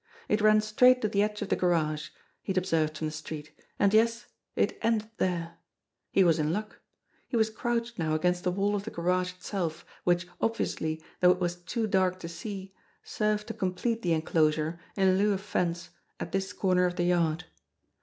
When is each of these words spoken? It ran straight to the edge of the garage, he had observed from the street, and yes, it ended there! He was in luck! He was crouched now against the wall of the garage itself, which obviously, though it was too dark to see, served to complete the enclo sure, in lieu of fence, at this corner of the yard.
It 0.27 0.41
ran 0.41 0.61
straight 0.61 0.99
to 1.03 1.07
the 1.07 1.21
edge 1.21 1.43
of 1.43 1.49
the 1.49 1.55
garage, 1.55 2.09
he 2.41 2.53
had 2.53 2.57
observed 2.57 2.97
from 2.97 3.05
the 3.05 3.11
street, 3.13 3.51
and 3.77 3.93
yes, 3.93 4.25
it 4.55 4.79
ended 4.81 5.11
there! 5.17 5.59
He 6.11 6.23
was 6.23 6.39
in 6.39 6.51
luck! 6.51 6.79
He 7.27 7.37
was 7.37 7.51
crouched 7.51 7.99
now 7.99 8.15
against 8.15 8.43
the 8.43 8.51
wall 8.51 8.73
of 8.73 8.83
the 8.83 8.89
garage 8.89 9.33
itself, 9.33 9.85
which 10.03 10.27
obviously, 10.41 11.03
though 11.19 11.29
it 11.29 11.39
was 11.39 11.55
too 11.55 11.85
dark 11.85 12.19
to 12.21 12.27
see, 12.27 12.73
served 13.03 13.45
to 13.49 13.53
complete 13.53 14.01
the 14.01 14.19
enclo 14.19 14.51
sure, 14.51 14.79
in 14.97 15.19
lieu 15.19 15.33
of 15.33 15.41
fence, 15.41 15.91
at 16.19 16.31
this 16.31 16.51
corner 16.51 16.85
of 16.85 16.95
the 16.95 17.03
yard. 17.03 17.43